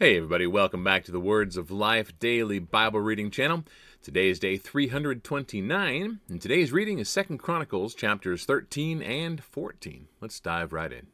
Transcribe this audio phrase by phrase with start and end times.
[0.00, 3.64] Hey, everybody, welcome back to the Words of Life Daily Bible Reading Channel.
[4.00, 10.06] Today is day 329, and today's reading is Second Chronicles chapters 13 and 14.
[10.20, 11.08] Let's dive right in.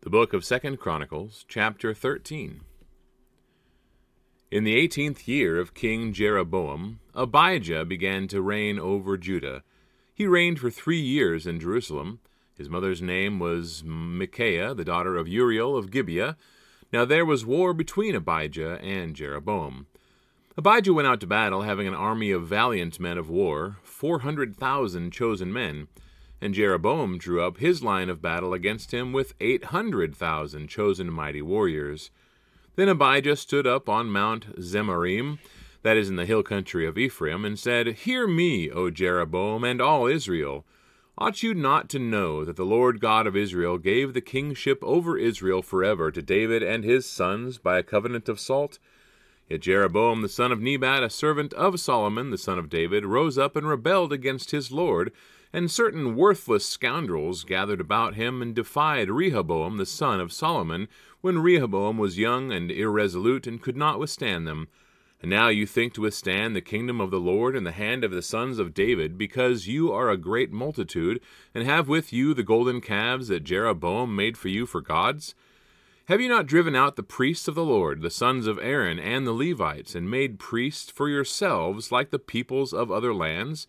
[0.00, 2.62] The book of Second Chronicles, chapter 13.
[4.50, 9.62] In the eighteenth year of King Jeroboam, Abijah began to reign over Judah.
[10.14, 12.20] He reigned for three years in Jerusalem.
[12.56, 16.38] His mother's name was Micaiah, the daughter of Uriel of Gibeah.
[16.92, 19.86] Now there was war between Abijah and Jeroboam.
[20.56, 24.56] Abijah went out to battle, having an army of valiant men of war, four hundred
[24.56, 25.88] thousand chosen men.
[26.40, 31.10] And Jeroboam drew up his line of battle against him with eight hundred thousand chosen
[31.10, 32.10] mighty warriors.
[32.76, 35.38] Then Abijah stood up on Mount Zemaraim,
[35.82, 39.80] that is in the hill country of Ephraim, and said, Hear me, O Jeroboam, and
[39.80, 40.64] all Israel.
[41.18, 45.16] Ought you not to know that the Lord God of Israel gave the kingship over
[45.16, 48.78] Israel forever to David and his sons by a covenant of salt?
[49.48, 53.38] Yet Jeroboam the son of Nebat, a servant of Solomon the son of David, rose
[53.38, 55.10] up and rebelled against his Lord,
[55.54, 60.86] and certain worthless scoundrels gathered about him and defied Rehoboam the son of Solomon,
[61.22, 64.68] when Rehoboam was young and irresolute and could not withstand them.
[65.22, 68.10] And now you think to withstand the kingdom of the Lord in the hand of
[68.10, 71.20] the sons of David, because you are a great multitude,
[71.54, 75.34] and have with you the golden calves that Jeroboam made for you for gods?
[76.08, 79.26] Have you not driven out the priests of the Lord, the sons of Aaron, and
[79.26, 83.66] the Levites, and made priests for yourselves like the peoples of other lands?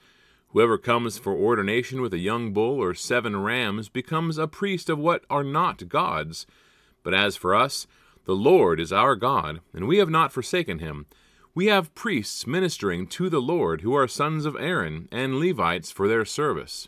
[0.50, 5.00] Whoever comes for ordination with a young bull or seven rams becomes a priest of
[5.00, 6.45] what are not gods.
[7.03, 7.88] But as for us,
[8.25, 11.08] the Lord is our God, and we have not forsaken him.
[11.58, 16.08] We have priests ministering to the Lord who are sons of Aaron, and Levites for
[16.08, 16.88] their service.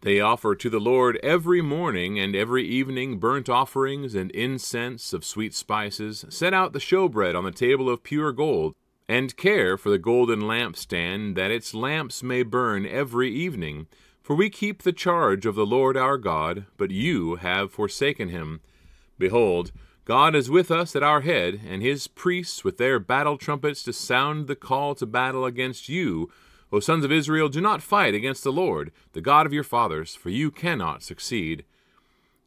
[0.00, 5.26] They offer to the Lord every morning and every evening burnt offerings and incense of
[5.26, 8.74] sweet spices, set out the showbread on the table of pure gold,
[9.10, 13.88] and care for the golden lampstand that its lamps may burn every evening.
[14.22, 18.62] For we keep the charge of the Lord our God, but you have forsaken him.
[19.18, 19.70] Behold,
[20.06, 23.92] God is with us at our head, and his priests with their battle trumpets to
[23.92, 26.30] sound the call to battle against you.
[26.72, 30.14] O sons of Israel, do not fight against the Lord, the God of your fathers,
[30.14, 31.64] for you cannot succeed.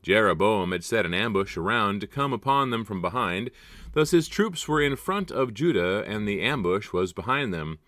[0.02, 3.52] Jeroboam had set an ambush around to come upon them from behind.
[3.92, 7.80] Thus his troops were in front of Judah, and the ambush was behind them.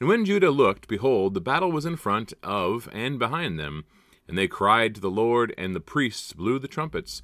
[0.00, 3.86] And when Judah looked, behold, the battle was in front of and behind them.
[4.28, 7.22] And they cried to the Lord, and the priests blew the trumpets.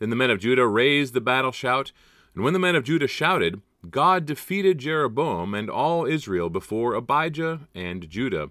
[0.00, 1.92] Then the men of Judah raised the battle shout,
[2.34, 7.68] and when the men of Judah shouted, God defeated Jeroboam and all Israel before Abijah
[7.74, 8.50] and Judah.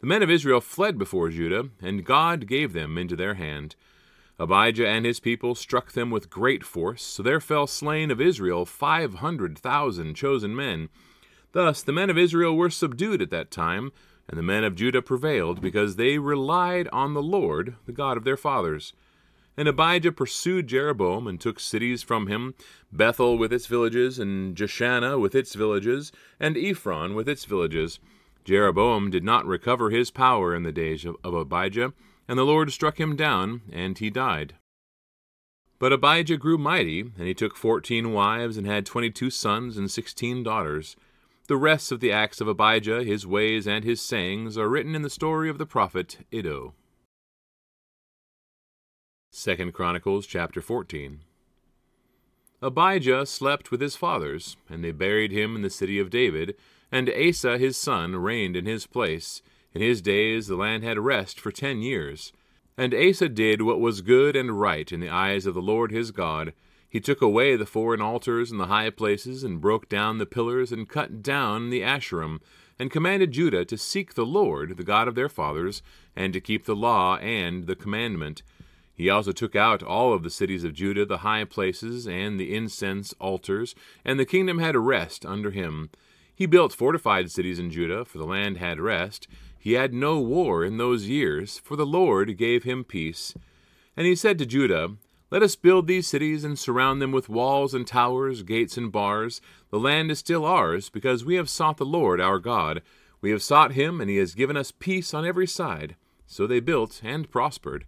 [0.00, 3.76] The men of Israel fled before Judah, and God gave them into their hand.
[4.38, 8.64] Abijah and his people struck them with great force, so there fell slain of Israel
[8.64, 10.88] five hundred thousand chosen men.
[11.52, 13.92] Thus the men of Israel were subdued at that time,
[14.28, 18.24] and the men of Judah prevailed, because they relied on the Lord, the God of
[18.24, 18.92] their fathers.
[19.56, 22.54] And Abijah pursued Jeroboam and took cities from him
[22.92, 27.98] Bethel with its villages, and Jeshanah with its villages, and Ephron with its villages.
[28.44, 31.92] Jeroboam did not recover his power in the days of, Abijah,
[32.26, 34.54] and the Lord struck him down, and he died.
[35.78, 39.90] But Abijah grew mighty, and he took fourteen wives, and had twenty two sons and
[39.90, 40.96] sixteen daughters.
[41.48, 45.02] The rest of the acts of Abijah, his ways, and his sayings are written in
[45.02, 46.74] the story of the prophet Iddo.
[49.40, 51.20] Second Chronicles chapter 14.
[52.60, 56.56] Abijah slept with his fathers, and they buried him in the city of David,
[56.92, 59.40] and Asa his son reigned in his place.
[59.72, 62.34] In his days the land had rest for ten years.
[62.76, 66.10] And Asa did what was good and right in the eyes of the Lord his
[66.10, 66.52] God.
[66.86, 70.70] He took away the foreign altars and the high places, and broke down the pillars,
[70.70, 72.40] and cut down the Asherim,
[72.78, 75.82] and commanded Judah to seek the Lord, the God of their fathers,
[76.14, 78.42] and to keep the law and the commandment.
[79.00, 82.54] He also took out all of the cities of Judah, the high places, and the
[82.54, 83.74] incense altars,
[84.04, 85.88] and the kingdom had rest under him.
[86.34, 89.26] He built fortified cities in Judah, for the land had rest.
[89.58, 93.32] He had no war in those years, for the Lord gave him peace.
[93.96, 94.96] And he said to Judah,
[95.30, 99.40] Let us build these cities and surround them with walls and towers, gates and bars.
[99.70, 102.82] The land is still ours, because we have sought the Lord our God.
[103.22, 105.96] We have sought him, and he has given us peace on every side.
[106.26, 107.86] So they built and prospered.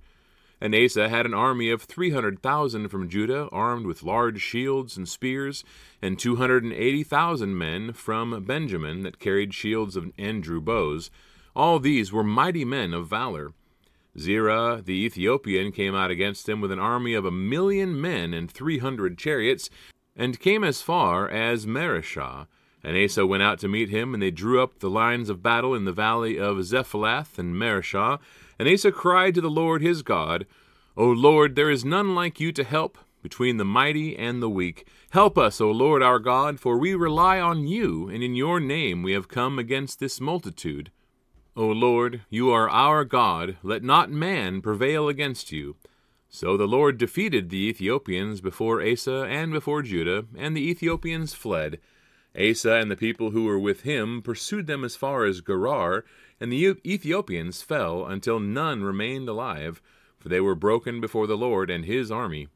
[0.63, 4.97] And Asa had an army of three hundred thousand from Judah, armed with large shields
[4.97, 5.65] and spears,
[6.01, 11.11] and two hundred and eighty thousand men from Benjamin that carried shields and drew bows.
[11.57, 13.55] All these were mighty men of valor.
[14.17, 18.49] Zerah the Ethiopian came out against them with an army of a million men and
[18.49, 19.69] three hundred chariots.
[20.15, 22.47] and came as far as Mareshah.
[22.85, 25.75] And Asa went out to meet him, and they drew up the lines of battle
[25.75, 28.19] in the valley of Zephathah and Mareshah.
[28.59, 30.47] And Asa cried to the Lord his God,
[30.97, 34.87] O Lord, there is none like you to help between the mighty and the weak.
[35.11, 39.03] Help us, O Lord our God, for we rely on you, and in your name
[39.03, 40.91] we have come against this multitude.
[41.57, 45.77] O Lord, you are our God, let not man prevail against you.
[46.29, 51.79] So the Lord defeated the Ethiopians before Asa and before Judah, and the Ethiopians fled.
[52.39, 56.05] Asa and the people who were with him pursued them as far as Gerar,
[56.41, 59.83] and the Ethiopians fell until none remained alive,
[60.19, 62.49] for they were broken before the Lord and his army.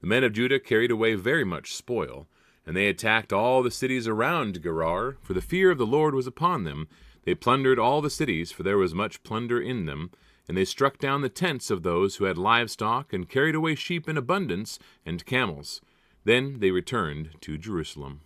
[0.00, 2.26] The men of Judah carried away very much spoil,
[2.66, 6.26] and they attacked all the cities around Gerar, for the fear of the Lord was
[6.26, 6.88] upon them.
[7.24, 10.10] They plundered all the cities, for there was much plunder in them,
[10.46, 14.08] and they struck down the tents of those who had livestock, and carried away sheep
[14.08, 15.80] in abundance, and camels.
[16.24, 18.20] Then they returned to Jerusalem.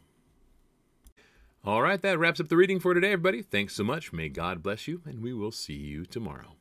[1.67, 3.43] All right, that wraps up the reading for today, everybody.
[3.43, 4.13] Thanks so much.
[4.13, 6.55] May God bless you, and we will see you tomorrow.